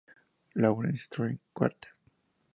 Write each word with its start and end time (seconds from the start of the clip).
Lawrence 0.55 1.03
String 1.03 1.37
Quartet. 1.53 1.89